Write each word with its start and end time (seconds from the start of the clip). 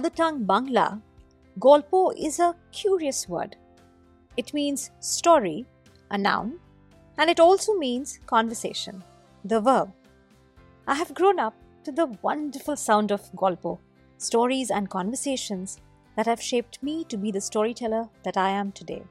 Mother 0.00 0.16
tongue 0.16 0.46
Bangla, 0.46 1.02
Golpo 1.58 2.14
is 2.16 2.38
a 2.38 2.56
curious 2.72 3.28
word. 3.28 3.56
It 4.38 4.54
means 4.54 4.92
story, 5.00 5.66
a 6.10 6.16
noun, 6.16 6.58
and 7.18 7.28
it 7.28 7.38
also 7.38 7.74
means 7.74 8.18
conversation, 8.24 9.04
the 9.44 9.60
verb. 9.60 9.92
I 10.86 10.94
have 10.94 11.12
grown 11.12 11.38
up 11.38 11.52
to 11.84 11.92
the 11.92 12.06
wonderful 12.22 12.76
sound 12.76 13.12
of 13.12 13.30
Golpo, 13.32 13.78
stories 14.16 14.70
and 14.70 14.88
conversations 14.88 15.76
that 16.16 16.24
have 16.24 16.40
shaped 16.40 16.82
me 16.82 17.04
to 17.04 17.18
be 17.18 17.30
the 17.30 17.42
storyteller 17.42 18.08
that 18.22 18.38
I 18.38 18.48
am 18.48 18.72
today. 18.72 19.02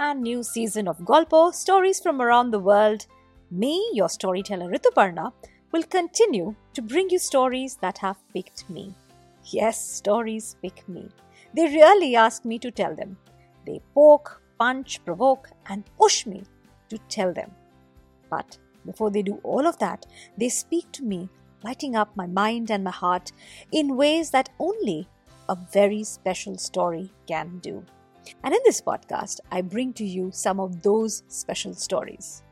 Brand 0.00 0.22
new 0.22 0.42
season 0.42 0.88
of 0.88 0.96
Golpo, 1.00 1.52
stories 1.52 2.00
from 2.00 2.22
around 2.22 2.50
the 2.50 2.58
world, 2.58 3.06
me, 3.50 3.90
your 3.92 4.08
storyteller 4.08 4.70
Rituparna, 4.70 5.30
will 5.72 5.82
continue 5.82 6.54
to 6.72 6.80
bring 6.80 7.10
you 7.10 7.18
stories 7.18 7.76
that 7.82 7.98
have 7.98 8.16
picked 8.32 8.70
me. 8.70 8.94
Yes, 9.44 9.78
stories 9.78 10.56
pick 10.62 10.88
me. 10.88 11.10
They 11.52 11.66
really 11.66 12.16
ask 12.16 12.46
me 12.46 12.58
to 12.60 12.70
tell 12.70 12.96
them. 12.96 13.18
They 13.66 13.82
poke, 13.94 14.40
punch, 14.58 15.04
provoke, 15.04 15.50
and 15.66 15.84
push 15.98 16.24
me 16.24 16.44
to 16.88 16.96
tell 17.10 17.34
them. 17.34 17.50
But 18.30 18.56
before 18.86 19.10
they 19.10 19.20
do 19.20 19.38
all 19.42 19.66
of 19.66 19.78
that, 19.80 20.06
they 20.38 20.48
speak 20.48 20.90
to 20.92 21.04
me, 21.04 21.28
lighting 21.62 21.94
up 21.94 22.16
my 22.16 22.26
mind 22.26 22.70
and 22.70 22.82
my 22.82 22.90
heart 22.90 23.32
in 23.70 23.98
ways 23.98 24.30
that 24.30 24.48
only 24.58 25.08
a 25.50 25.56
very 25.74 26.04
special 26.04 26.56
story 26.56 27.12
can 27.26 27.58
do. 27.58 27.84
And 28.42 28.54
in 28.54 28.60
this 28.64 28.80
podcast, 28.80 29.40
I 29.50 29.62
bring 29.62 29.92
to 29.94 30.04
you 30.04 30.30
some 30.32 30.60
of 30.60 30.82
those 30.82 31.22
special 31.28 31.74
stories. 31.74 32.42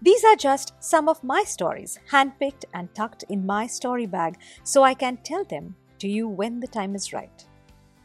These 0.00 0.24
are 0.24 0.36
just 0.36 0.74
some 0.78 1.08
of 1.08 1.24
my 1.24 1.42
stories, 1.42 1.98
handpicked 2.10 2.64
and 2.72 2.94
tucked 2.94 3.24
in 3.28 3.44
my 3.44 3.66
story 3.66 4.06
bag 4.06 4.38
so 4.62 4.82
I 4.82 4.94
can 4.94 5.16
tell 5.18 5.44
them 5.44 5.74
to 5.98 6.08
you 6.08 6.28
when 6.28 6.60
the 6.60 6.68
time 6.68 6.94
is 6.94 7.12
right. 7.12 7.44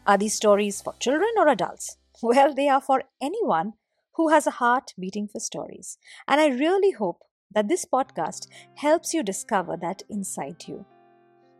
Are 0.07 0.17
these 0.17 0.33
stories 0.33 0.81
for 0.81 0.93
children 0.99 1.31
or 1.37 1.47
adults? 1.47 1.97
Well, 2.21 2.53
they 2.53 2.69
are 2.69 2.81
for 2.81 3.03
anyone 3.21 3.73
who 4.13 4.29
has 4.29 4.47
a 4.47 4.51
heart 4.51 4.93
beating 4.97 5.27
for 5.27 5.39
stories. 5.39 5.97
And 6.27 6.39
I 6.39 6.47
really 6.47 6.91
hope 6.91 7.23
that 7.53 7.67
this 7.67 7.85
podcast 7.85 8.47
helps 8.75 9.13
you 9.13 9.23
discover 9.23 9.77
that 9.77 10.03
inside 10.09 10.63
you. 10.67 10.85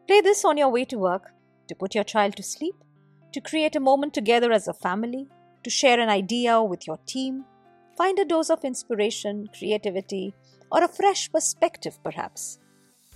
Play 0.08 0.22
this 0.22 0.45
on 0.45 0.58
your 0.58 0.70
way 0.70 0.86
to 0.86 0.98
work, 0.98 1.34
to 1.67 1.76
put 1.76 1.95
your 1.95 2.04
child 2.04 2.36
to 2.38 2.44
sleep, 2.44 2.76
to 3.34 3.42
create 3.42 3.76
a 3.76 3.80
moment 3.80 4.14
together 4.14 4.52
as 4.52 4.67
a 4.67 4.73
family, 4.73 5.28
to 5.64 5.70
share 5.70 6.00
an 6.00 6.09
idea 6.09 6.62
with 6.62 6.88
your 6.88 6.98
team, 7.06 7.44
find 7.98 8.17
a 8.20 8.26
dose 8.26 8.50
of 8.50 8.64
inspiration, 8.64 9.50
creativity, 9.58 10.34
or 10.72 10.84
a 10.84 10.88
fresh 10.88 11.31
perspective 11.31 11.98
perhaps. 12.04 12.59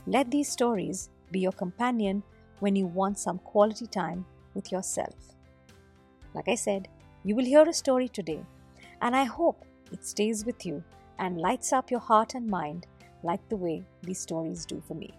Let 0.05 0.31
these 0.31 0.49
stories 0.49 1.09
be 1.31 1.39
your 1.39 1.51
companion 1.51 2.23
when 2.59 2.75
you 2.75 2.87
want 2.87 3.19
some 3.19 3.39
quality 3.39 3.87
time 3.87 4.25
with 4.53 4.71
yourself. 4.71 5.15
Like 6.33 6.47
I 6.47 6.55
said, 6.55 6.87
you 7.23 7.35
will 7.35 7.45
hear 7.45 7.63
a 7.63 7.73
story 7.73 8.07
today, 8.07 8.43
and 9.01 9.15
I 9.15 9.25
hope 9.25 9.65
it 9.91 10.05
stays 10.05 10.45
with 10.45 10.65
you 10.65 10.83
and 11.19 11.41
lights 11.41 11.73
up 11.73 11.91
your 11.91 11.99
heart 11.99 12.33
and 12.35 12.47
mind 12.47 12.87
like 13.23 13.47
the 13.49 13.55
way 13.55 13.83
these 14.03 14.19
stories 14.19 14.65
do 14.65 14.81
for 14.87 14.93
me. 14.93 15.11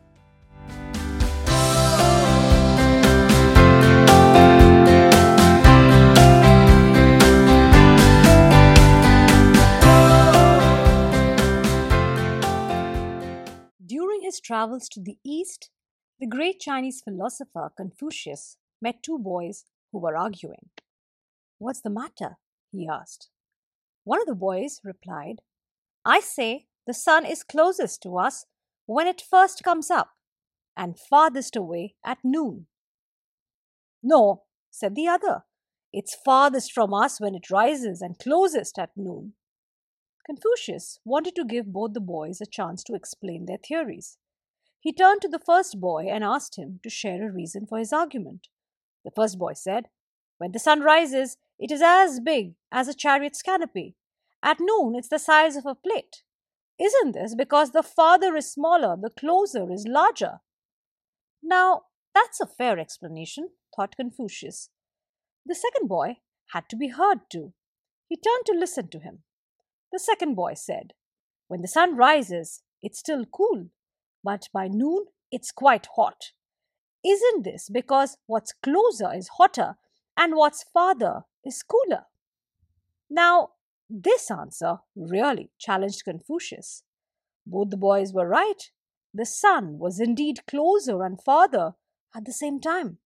Travels 14.49 14.89
to 14.89 15.01
the 15.01 15.19
east, 15.23 15.69
the 16.19 16.27
great 16.27 16.59
Chinese 16.59 17.03
philosopher 17.05 17.71
Confucius 17.77 18.57
met 18.81 19.03
two 19.03 19.19
boys 19.19 19.65
who 19.93 19.99
were 19.99 20.17
arguing. 20.17 20.71
What's 21.59 21.83
the 21.83 21.91
matter? 21.91 22.39
he 22.73 22.89
asked. 22.91 23.29
One 24.05 24.23
of 24.23 24.27
the 24.27 24.35
boys 24.35 24.81
replied, 24.83 25.43
I 26.03 26.21
say 26.21 26.67
the 26.87 26.95
sun 26.95 27.27
is 27.27 27.43
closest 27.45 28.03
to 28.05 28.17
us 28.17 28.47
when 28.87 29.07
it 29.07 29.21
first 29.21 29.63
comes 29.63 29.91
up, 29.91 30.13
and 30.75 30.99
farthest 30.99 31.55
away 31.55 31.97
at 32.03 32.19
noon. 32.25 32.69
No, 34.03 34.45
said 34.71 34.95
the 34.95 35.09
other, 35.09 35.43
it's 35.93 36.17
farthest 36.25 36.73
from 36.73 36.95
us 36.95 37.21
when 37.21 37.35
it 37.35 37.51
rises 37.51 38.01
and 38.01 38.19
closest 38.19 38.79
at 38.79 38.97
noon. 38.97 39.35
Confucius 40.25 41.01
wanted 41.05 41.35
to 41.37 41.45
give 41.45 41.73
both 41.73 41.93
the 41.93 42.01
boys 42.01 42.41
a 42.41 42.47
chance 42.47 42.83
to 42.85 42.95
explain 42.95 43.45
their 43.45 43.59
theories. 43.59 44.17
He 44.81 44.93
turned 44.93 45.23
to 45.23 45.29
the 45.29 45.39
first 45.39 45.81
boy 45.81 46.07
and 46.09 46.23
asked 46.23 46.57
him 46.57 46.81
to 46.83 46.91
share 46.91 47.29
a 47.29 47.33
reason 47.33 47.67
for 47.67 47.79
his 47.79 47.93
argument. 47.93 48.49
The 49.05 49.11
first 49.11 49.39
boy 49.39 49.55
said, 49.55 49.89
When 50.39 50.53
the 50.53 50.59
sun 50.59 50.83
rises, 50.83 51.37
it 51.59 51.73
is 51.73 51.83
as 51.83 52.21
big 52.21 52.55
as 52.71 52.87
a 52.87 52.95
chariot's 52.95 53.43
canopy. 53.43 53.97
At 54.43 54.61
noon, 54.61 54.95
it's 54.95 55.09
the 55.09 55.19
size 55.19 55.57
of 55.57 55.67
a 55.67 55.75
plate. 55.75 56.23
Isn't 56.79 57.13
this 57.13 57.35
because 57.35 57.73
the 57.73 57.83
farther 57.83 58.37
is 58.37 58.53
smaller, 58.53 58.97
the 59.01 59.11
closer 59.11 59.71
is 59.73 59.85
larger? 59.89 60.41
Now, 61.43 61.83
that's 62.15 62.41
a 62.41 62.47
fair 62.47 62.79
explanation, 62.79 63.51
thought 63.75 63.97
Confucius. 63.97 64.71
The 65.45 65.57
second 65.57 65.89
boy 65.89 66.19
had 66.53 66.69
to 66.69 66.77
be 66.77 66.89
heard 66.89 67.31
too. 67.31 67.53
He 68.09 68.17
turned 68.17 68.47
to 68.47 68.59
listen 68.59 68.89
to 68.89 69.01
him. 69.01 69.25
The 69.93 69.99
second 69.99 70.35
boy 70.35 70.55
said, 70.55 70.93
When 71.49 71.63
the 71.63 71.69
sun 71.69 71.97
rises, 71.97 72.63
it's 72.81 72.99
still 72.99 73.25
cool, 73.25 73.71
but 74.29 74.51
by 74.53 74.69
noon, 74.69 75.07
it's 75.33 75.51
quite 75.51 75.87
hot. 75.97 76.33
Isn't 77.03 77.45
this 77.45 77.71
because 77.71 78.19
what's 78.27 78.53
closer 78.63 79.11
is 79.15 79.37
hotter 79.39 79.77
and 80.19 80.35
what's 80.37 80.65
farther 80.65 81.23
is 81.43 81.63
cooler? 81.63 82.05
Now, 83.09 83.53
this 83.89 84.31
answer 84.31 84.81
really 84.95 85.51
challenged 85.59 86.05
Confucius. 86.05 86.83
Both 87.47 87.71
the 87.71 87.79
boys 87.79 88.13
were 88.13 88.29
right. 88.29 88.71
The 89.15 89.25
sun 89.25 89.79
was 89.79 89.99
indeed 89.99 90.41
closer 90.47 91.03
and 91.03 91.19
farther 91.19 91.77
at 92.15 92.27
the 92.27 92.33
same 92.43 92.61
time. 92.61 92.99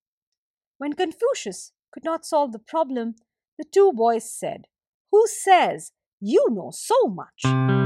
When 0.79 0.95
Confucius 0.95 1.71
could 1.93 2.03
not 2.03 2.27
solve 2.27 2.51
the 2.51 2.59
problem, 2.59 3.15
the 3.59 3.65
two 3.65 3.93
boys 3.93 4.29
said, 4.29 4.67
Who 5.13 5.29
says 5.29 5.93
you 6.21 6.49
know 6.51 6.73
so 6.75 7.07
much. 7.07 7.82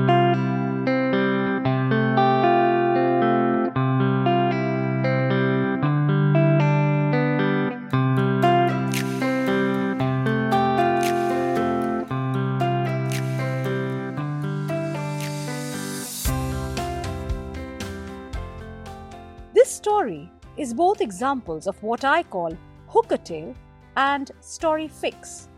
Both 20.77 21.01
examples 21.01 21.67
of 21.67 21.83
what 21.83 22.05
I 22.05 22.23
call 22.23 22.53
Hook-a-Tale 22.89 23.55
and 23.97 24.31
story 24.43 24.89
fix. 24.89 25.49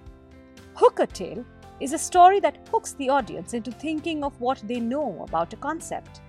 Hook-a-Tale 0.74 1.44
is 1.80 1.92
a 1.92 1.98
story 1.98 2.38
that 2.38 2.68
hooks 2.70 2.92
the 2.92 3.08
audience 3.08 3.52
into 3.52 3.72
thinking 3.72 4.22
of 4.22 4.40
what 4.40 4.62
they 4.62 4.78
know 4.78 5.24
about 5.26 5.52
a 5.52 5.56
concept. 5.56 6.20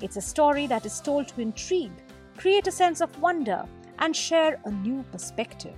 It's 0.00 0.16
a 0.16 0.20
story 0.20 0.66
that 0.66 0.84
is 0.84 1.00
told 1.00 1.28
to 1.28 1.40
intrigue, 1.42 2.02
create 2.36 2.66
a 2.66 2.72
sense 2.72 3.00
of 3.00 3.16
wonder, 3.20 3.64
and 4.00 4.16
share 4.16 4.58
a 4.64 4.70
new 4.72 5.04
perspective. 5.12 5.76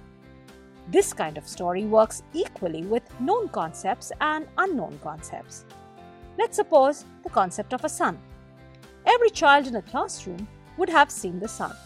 This 0.90 1.12
kind 1.12 1.36
of 1.36 1.46
story 1.46 1.84
works 1.84 2.22
equally 2.32 2.86
with 2.86 3.02
known 3.20 3.50
concepts 3.50 4.12
and 4.22 4.48
unknown 4.56 4.98
concepts. 5.02 5.66
Let's 6.38 6.56
suppose 6.56 7.04
the 7.22 7.28
concept 7.28 7.75
of 7.75 7.84
a 7.84 7.90
sun. 7.90 8.19
Every 9.04 9.28
child 9.28 9.66
in 9.66 9.76
a 9.76 9.82
classroom 9.82 10.48
would 10.78 10.88
have 10.88 11.10
seen 11.10 11.38
the 11.38 11.48
sun. 11.48 11.76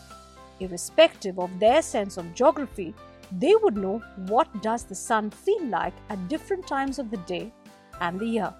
Irrespective 0.60 1.38
of 1.38 1.58
their 1.58 1.82
sense 1.82 2.16
of 2.16 2.34
geography, 2.34 2.94
they 3.38 3.54
would 3.56 3.76
know 3.76 4.02
what 4.26 4.62
does 4.62 4.84
the 4.84 4.94
sun 4.94 5.30
feel 5.30 5.64
like 5.66 5.94
at 6.08 6.28
different 6.28 6.66
times 6.66 6.98
of 6.98 7.10
the 7.10 7.16
day 7.18 7.52
and 8.00 8.18
the 8.18 8.26
year. 8.26 8.54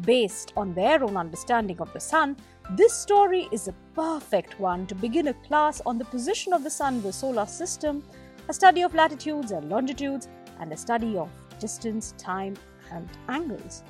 Based 0.00 0.52
on 0.56 0.74
their 0.74 1.04
own 1.04 1.16
understanding 1.16 1.80
of 1.80 1.92
the 1.92 2.00
sun, 2.00 2.36
this 2.72 2.92
story 2.92 3.48
is 3.52 3.68
a 3.68 3.74
perfect 3.94 4.58
one 4.58 4.86
to 4.86 4.94
begin 4.94 5.28
a 5.28 5.34
class 5.34 5.80
on 5.86 5.98
the 5.98 6.04
position 6.06 6.52
of 6.52 6.64
the 6.64 6.70
sun 6.70 6.94
in 6.94 7.02
the 7.02 7.12
solar 7.12 7.46
system, 7.46 8.02
a 8.48 8.54
study 8.54 8.82
of 8.82 8.94
latitudes 8.94 9.52
and 9.52 9.68
longitudes, 9.68 10.28
and 10.60 10.72
a 10.72 10.76
study 10.76 11.16
of 11.16 11.28
distance, 11.60 12.14
time, 12.18 12.54
and 12.90 13.08
angles. 13.28 13.82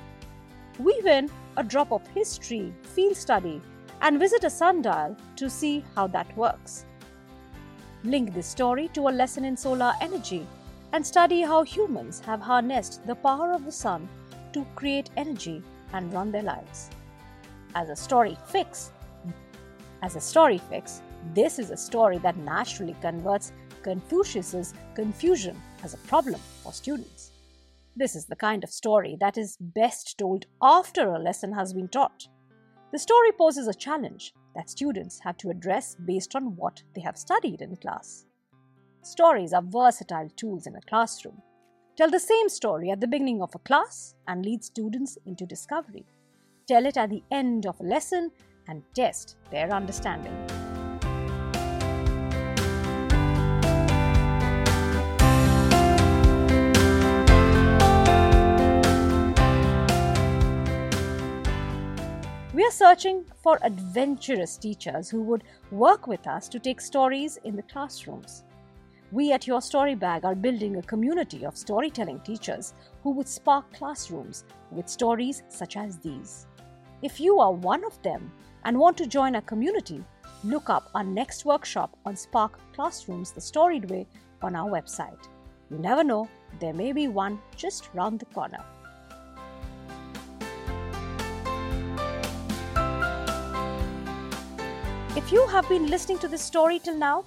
Weave 0.77 1.05
in 1.05 1.29
a 1.57 1.63
drop 1.63 1.91
of 1.91 2.05
history, 2.07 2.73
field 2.83 3.15
study, 3.15 3.61
and 4.01 4.19
visit 4.19 4.43
a 4.43 4.49
sundial 4.49 5.15
to 5.37 5.49
see 5.49 5.83
how 5.95 6.05
that 6.07 6.35
works. 6.37 6.85
Link 8.03 8.33
this 8.33 8.47
story 8.47 8.89
to 8.89 9.07
a 9.07 9.17
lesson 9.21 9.45
in 9.45 9.57
solar 9.57 9.93
energy 10.01 10.45
and 10.93 11.05
study 11.05 11.41
how 11.41 11.63
humans 11.63 12.19
have 12.21 12.41
harnessed 12.41 13.05
the 13.07 13.15
power 13.15 13.51
of 13.51 13.65
the 13.65 13.71
sun 13.71 14.07
to 14.53 14.65
create 14.75 15.09
energy 15.17 15.63
and 15.93 16.13
run 16.13 16.31
their 16.31 16.43
lives. 16.43 16.89
As 17.73 17.89
a 17.89 17.95
story 17.95 18.37
fix, 18.47 18.91
as 20.01 20.15
a 20.15 20.21
story 20.21 20.57
fix, 20.69 21.01
this 21.33 21.57
is 21.57 21.71
a 21.71 21.77
story 21.77 22.17
that 22.19 22.37
naturally 22.37 22.95
converts 23.01 23.51
Confucius's 23.81 24.73
confusion 24.95 25.55
as 25.83 25.93
a 25.93 25.97
problem 26.09 26.39
for 26.63 26.73
students. 26.73 27.31
This 27.95 28.15
is 28.15 28.25
the 28.25 28.35
kind 28.35 28.63
of 28.63 28.69
story 28.69 29.15
that 29.19 29.37
is 29.37 29.57
best 29.59 30.17
told 30.17 30.45
after 30.61 31.09
a 31.09 31.19
lesson 31.19 31.53
has 31.53 31.73
been 31.73 31.87
taught. 31.87 32.27
The 32.91 32.99
story 32.99 33.31
poses 33.31 33.67
a 33.67 33.73
challenge 33.73 34.33
that 34.55 34.69
students 34.69 35.19
have 35.19 35.37
to 35.37 35.49
address 35.49 35.95
based 36.05 36.35
on 36.35 36.55
what 36.55 36.81
they 36.95 37.01
have 37.01 37.17
studied 37.17 37.61
in 37.61 37.75
class. 37.75 38.25
Stories 39.01 39.53
are 39.53 39.61
versatile 39.61 40.29
tools 40.35 40.65
in 40.65 40.75
a 40.75 40.81
classroom. 40.81 41.41
Tell 41.97 42.09
the 42.09 42.19
same 42.19 42.49
story 42.49 42.89
at 42.89 42.99
the 42.99 43.07
beginning 43.07 43.41
of 43.41 43.53
a 43.55 43.59
class 43.59 44.15
and 44.27 44.45
lead 44.45 44.63
students 44.63 45.17
into 45.25 45.45
discovery. 45.45 46.05
Tell 46.67 46.85
it 46.85 46.97
at 46.97 47.09
the 47.09 47.23
end 47.31 47.65
of 47.65 47.79
a 47.79 47.83
lesson 47.83 48.31
and 48.67 48.81
test 48.93 49.37
their 49.51 49.71
understanding. 49.71 50.54
We 62.55 62.63
are 62.63 62.71
searching 62.71 63.25
for 63.43 63.59
adventurous 63.63 64.55
teachers 64.55 65.09
who 65.09 65.21
would 65.23 65.43
work 65.71 66.07
with 66.07 66.25
us 66.25 66.47
to 66.47 66.57
take 66.57 66.79
stories 66.79 67.37
in 67.43 67.57
the 67.57 67.63
classrooms. 67.63 68.45
We 69.11 69.33
at 69.33 69.45
Your 69.45 69.59
Story 69.59 69.93
Bag 69.93 70.23
are 70.23 70.35
building 70.35 70.77
a 70.77 70.81
community 70.81 71.45
of 71.45 71.57
storytelling 71.57 72.21
teachers 72.21 72.73
who 73.03 73.11
would 73.11 73.27
spark 73.27 73.73
classrooms 73.73 74.45
with 74.71 74.87
stories 74.87 75.43
such 75.49 75.75
as 75.75 75.97
these. 75.97 76.47
If 77.01 77.19
you 77.19 77.41
are 77.41 77.51
one 77.51 77.83
of 77.83 78.01
them 78.03 78.31
and 78.63 78.79
want 78.79 78.95
to 78.99 79.05
join 79.05 79.35
our 79.35 79.41
community, 79.41 80.01
look 80.45 80.69
up 80.69 80.89
our 80.95 81.03
next 81.03 81.43
workshop 81.43 81.97
on 82.05 82.15
Spark 82.15 82.57
Classrooms 82.71 83.33
the 83.33 83.41
Storied 83.41 83.89
Way 83.91 84.07
on 84.41 84.55
our 84.55 84.69
website. 84.69 85.27
You 85.69 85.77
never 85.77 86.05
know, 86.05 86.29
there 86.61 86.73
may 86.73 86.93
be 86.93 87.09
one 87.09 87.37
just 87.57 87.89
round 87.93 88.21
the 88.21 88.27
corner. 88.27 88.63
If 95.17 95.31
you 95.31 95.47
have 95.47 95.69
been 95.69 95.87
listening 95.87 96.19
to 96.19 96.27
this 96.27 96.41
story 96.41 96.77
till 96.77 96.97
now, 96.97 97.23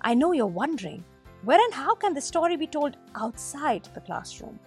I 0.00 0.12
know 0.12 0.32
you're 0.32 0.46
wondering 0.46 1.04
where 1.44 1.60
and 1.64 1.72
how 1.72 1.94
can 1.94 2.12
the 2.12 2.20
story 2.20 2.56
be 2.56 2.66
told 2.66 2.96
outside 3.14 3.88
the 3.94 4.00
classroom? 4.00 4.58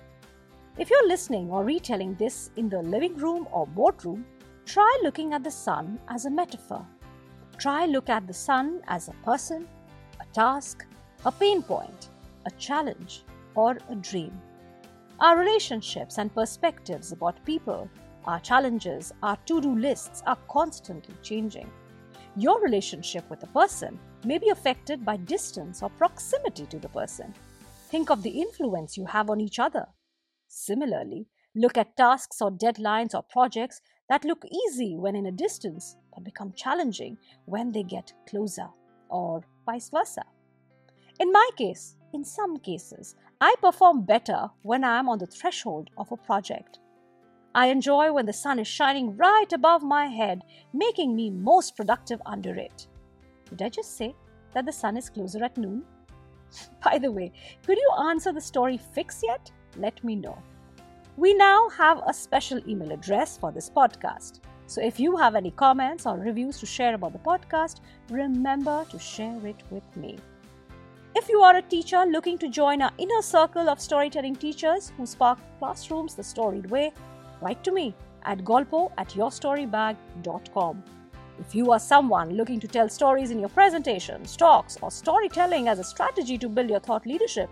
If 0.78 0.90
you're 0.90 1.06
listening 1.06 1.52
or 1.52 1.66
retelling 1.66 2.16
this 2.16 2.50
in 2.56 2.70
the 2.70 2.82
living 2.82 3.18
room 3.18 3.46
or 3.52 3.68
boardroom, 3.68 4.26
try 4.66 5.02
looking 5.04 5.34
at 5.34 5.44
the 5.44 5.52
sun 5.52 6.00
as 6.08 6.24
a 6.24 6.30
metaphor. 6.30 6.88
Try 7.58 7.88
look 7.88 8.08
at 8.08 8.26
the 8.26 8.34
sun 8.34 8.82
as 8.88 9.10
a 9.10 9.26
person, 9.26 9.68
a 10.22 10.26
task, 10.34 10.86
a 11.26 11.32
pain 11.32 11.62
point, 11.62 12.08
a 12.46 12.52
challenge, 12.52 13.26
or 13.54 13.78
a 13.90 13.96
dream. 13.96 14.32
Our 15.20 15.38
relationships 15.38 16.18
and 16.18 16.34
perspectives 16.34 17.12
about 17.12 17.44
people, 17.44 17.90
our 18.24 18.40
challenges, 18.40 19.12
our 19.22 19.36
to-do 19.46 19.78
lists 19.78 20.24
are 20.26 20.38
constantly 20.48 21.16
changing. 21.22 21.70
Your 22.38 22.62
relationship 22.62 23.30
with 23.30 23.44
a 23.44 23.48
person 23.48 24.00
may 24.24 24.38
be 24.38 24.50
affected 24.50 25.04
by 25.04 25.18
distance 25.18 25.84
or 25.84 25.90
proximity 25.90 26.66
to 26.68 26.80
the 26.80 26.88
person. 26.88 27.34
Think 27.90 28.10
of 28.10 28.24
the 28.24 28.30
influence 28.30 28.96
you 28.96 29.06
have 29.06 29.30
on 29.30 29.42
each 29.42 29.60
other. 29.60 29.86
Similarly, 30.48 31.28
look 31.56 31.78
at 31.78 31.98
tasks 31.98 32.42
or 32.42 32.50
deadlines 32.50 33.14
or 33.14 33.24
projects 33.24 33.82
that 34.08 34.24
look 34.24 34.46
easy 34.50 34.96
when 34.96 35.16
in 35.16 35.26
a 35.26 35.32
distance 35.32 35.98
but 36.14 36.24
become 36.24 36.54
challenging 36.56 37.18
when 37.46 37.72
they 37.72 37.84
get 37.84 38.14
closer, 38.30 38.68
or 39.10 39.42
vice 39.66 39.90
versa. 39.90 40.24
In 41.20 41.32
my 41.32 41.50
case, 41.58 41.96
in 42.14 42.24
some 42.24 42.58
cases, 42.58 43.16
I 43.42 43.56
perform 43.62 44.06
better 44.06 44.50
when 44.64 44.84
I 44.84 45.00
am 45.00 45.10
on 45.10 45.20
the 45.20 45.28
threshold 45.28 45.90
of 45.98 46.12
a 46.12 46.18
project. 46.18 46.80
I 47.54 47.68
enjoy 47.68 48.14
when 48.14 48.26
the 48.26 48.34
sun 48.34 48.60
is 48.60 48.68
shining 48.68 49.18
right 49.18 49.52
above 49.52 49.84
my 49.84 50.08
head, 50.08 50.42
making 50.74 51.16
me 51.16 51.30
most 51.30 51.76
productive 51.76 52.22
under 52.26 52.56
it. 52.56 52.88
Did 53.50 53.62
I 53.62 53.70
just 53.70 53.98
say 53.98 54.16
that 54.54 54.66
the 54.66 54.72
sun 54.72 54.96
is 54.96 55.10
closer 55.10 55.44
at 55.44 55.58
noon? 55.58 55.84
By 56.84 56.98
the 56.98 57.12
way, 57.12 57.34
could 57.66 57.78
you 57.78 57.92
answer 58.08 58.32
the 58.32 58.40
story 58.40 58.78
fix 58.78 59.22
yet? 59.22 59.52
Let 59.76 60.02
me 60.04 60.16
know. 60.16 60.38
We 61.18 61.34
now 61.34 61.68
have 61.70 62.02
a 62.06 62.14
special 62.14 62.62
email 62.70 62.94
address 62.94 63.38
for 63.38 63.52
this 63.52 63.70
podcast. 63.70 64.40
So 64.68 64.82
if 64.82 64.98
you 64.98 65.18
have 65.18 65.36
any 65.36 65.52
comments 65.52 66.06
or 66.06 66.18
reviews 66.18 66.58
to 66.60 66.66
share 66.66 66.96
about 66.96 67.12
the 67.12 67.20
podcast, 67.20 67.82
remember 68.10 68.86
to 68.90 68.98
share 68.98 69.46
it 69.46 69.62
with 69.70 69.84
me. 69.98 70.18
If 71.14 71.28
you 71.28 71.42
are 71.42 71.58
a 71.58 71.62
teacher 71.62 72.06
looking 72.06 72.38
to 72.38 72.48
join 72.48 72.82
our 72.82 72.94
inner 72.98 73.22
circle 73.22 73.68
of 73.68 73.82
storytelling 73.82 74.38
teachers 74.38 74.94
who 74.96 75.06
spark 75.06 75.40
classrooms 75.60 76.16
the 76.16 76.24
storied 76.24 76.72
way, 76.72 76.94
write 77.42 77.64
to 77.64 77.72
me 77.72 77.96
at 78.24 78.40
golpo 78.40 78.92
at 78.98 79.10
yourstorybag.com. 79.10 80.84
If 81.40 81.56
you 81.56 81.72
are 81.72 81.80
someone 81.80 82.36
looking 82.38 82.60
to 82.60 82.68
tell 82.68 82.88
stories 82.88 83.32
in 83.32 83.40
your 83.40 83.50
presentations, 83.50 84.38
talks, 84.38 84.78
or 84.82 84.92
storytelling 84.92 85.68
as 85.68 85.80
a 85.80 85.84
strategy 85.84 86.38
to 86.38 86.48
build 86.48 86.70
your 86.70 86.80
thought 86.80 87.06
leadership, 87.06 87.50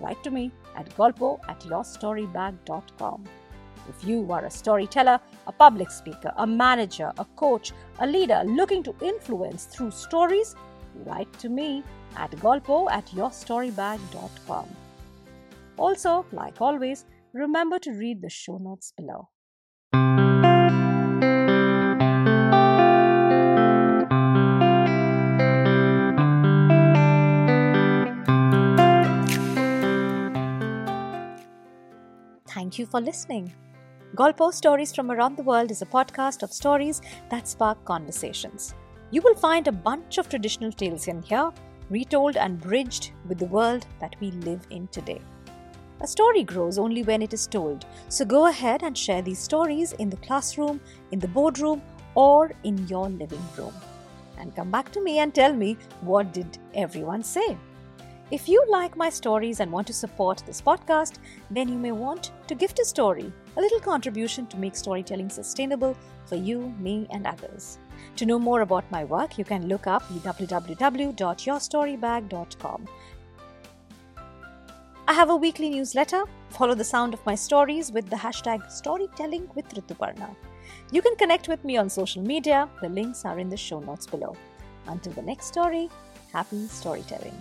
write 0.00 0.22
to 0.24 0.30
me 0.30 0.50
at 0.74 0.88
golpo 0.96 1.38
at 1.48 1.60
yourstorybag.com. 1.60 3.24
If 3.88 4.08
you 4.08 4.30
are 4.32 4.44
a 4.44 4.50
storyteller, 4.50 5.20
a 5.46 5.52
public 5.52 5.90
speaker, 5.90 6.32
a 6.38 6.46
manager, 6.46 7.12
a 7.18 7.24
coach, 7.36 7.72
a 7.98 8.06
leader 8.06 8.42
looking 8.44 8.82
to 8.84 8.94
influence 9.02 9.64
through 9.66 9.90
stories, 9.90 10.56
write 11.04 11.32
to 11.40 11.48
me 11.48 11.84
at 12.16 12.30
golpo 12.32 12.90
at 12.90 13.06
yourstorybag.com. 13.06 14.66
Also, 15.76 16.24
like 16.32 16.60
always, 16.60 17.04
remember 17.36 17.78
to 17.80 17.92
read 17.92 18.22
the 18.22 18.30
show 18.30 18.58
notes 18.58 18.92
below. 18.96 19.28
Thank 32.48 32.78
you 32.78 32.86
for 32.86 33.00
listening. 33.00 33.52
Golpo 34.14 34.52
Stories 34.52 34.94
from 34.94 35.10
Around 35.10 35.36
the 35.36 35.42
World 35.42 35.70
is 35.70 35.82
a 35.82 35.86
podcast 35.86 36.42
of 36.42 36.52
stories 36.52 37.02
that 37.30 37.46
spark 37.46 37.84
conversations. 37.84 38.74
You 39.10 39.20
will 39.22 39.34
find 39.34 39.68
a 39.68 39.72
bunch 39.72 40.18
of 40.18 40.28
traditional 40.28 40.72
tales 40.72 41.06
in 41.06 41.22
here, 41.22 41.52
retold 41.90 42.36
and 42.36 42.60
bridged 42.60 43.12
with 43.28 43.38
the 43.38 43.46
world 43.46 43.86
that 44.00 44.16
we 44.20 44.30
live 44.30 44.66
in 44.70 44.88
today. 44.88 45.20
A 46.00 46.06
story 46.06 46.44
grows 46.44 46.78
only 46.78 47.02
when 47.02 47.22
it 47.22 47.32
is 47.32 47.46
told, 47.46 47.86
so 48.08 48.24
go 48.24 48.46
ahead 48.46 48.82
and 48.82 48.96
share 48.96 49.22
these 49.22 49.38
stories 49.38 49.92
in 49.92 50.10
the 50.10 50.18
classroom, 50.18 50.80
in 51.10 51.18
the 51.18 51.28
boardroom, 51.28 51.82
or 52.14 52.52
in 52.64 52.86
your 52.86 53.08
living 53.08 53.42
room. 53.56 53.72
And 54.38 54.54
come 54.54 54.70
back 54.70 54.92
to 54.92 55.02
me 55.02 55.20
and 55.20 55.34
tell 55.34 55.54
me 55.54 55.78
what 56.02 56.34
did 56.34 56.58
everyone 56.74 57.22
say. 57.22 57.56
If 58.30 58.48
you 58.48 58.64
like 58.68 58.96
my 58.96 59.08
stories 59.08 59.60
and 59.60 59.70
want 59.70 59.86
to 59.86 59.92
support 59.92 60.42
this 60.44 60.60
podcast, 60.60 61.18
then 61.50 61.68
you 61.68 61.78
may 61.78 61.92
want 61.92 62.32
to 62.48 62.56
gift 62.56 62.80
a 62.80 62.84
story, 62.84 63.32
a 63.56 63.60
little 63.60 63.78
contribution 63.78 64.48
to 64.48 64.56
make 64.56 64.74
storytelling 64.74 65.30
sustainable 65.30 65.96
for 66.24 66.34
you, 66.34 66.74
me, 66.80 67.06
and 67.10 67.24
others. 67.24 67.78
To 68.16 68.26
know 68.26 68.38
more 68.38 68.62
about 68.62 68.90
my 68.90 69.04
work, 69.04 69.38
you 69.38 69.44
can 69.44 69.68
look 69.68 69.86
up 69.86 70.02
www.yourstorybag.com. 70.08 72.88
I 75.08 75.12
have 75.12 75.30
a 75.30 75.36
weekly 75.36 75.70
newsletter. 75.70 76.24
Follow 76.50 76.74
the 76.74 76.82
sound 76.82 77.14
of 77.14 77.24
my 77.24 77.36
stories 77.36 77.92
with 77.92 78.10
the 78.10 78.16
hashtag 78.16 78.68
storytelling 78.72 79.48
with 79.54 79.72
Rituparna. 79.72 80.34
You 80.90 81.00
can 81.00 81.14
connect 81.14 81.46
with 81.46 81.64
me 81.64 81.76
on 81.76 81.88
social 81.88 82.22
media. 82.22 82.68
The 82.82 82.88
links 82.88 83.24
are 83.24 83.38
in 83.38 83.48
the 83.48 83.56
show 83.56 83.78
notes 83.78 84.04
below. 84.04 84.36
Until 84.88 85.12
the 85.12 85.22
next 85.22 85.46
story, 85.46 85.88
happy 86.32 86.66
storytelling. 86.66 87.40